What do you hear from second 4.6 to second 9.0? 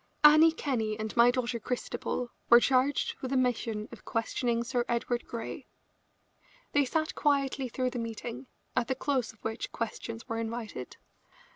Sir Edward Grey. They sat quietly through the meeting, at the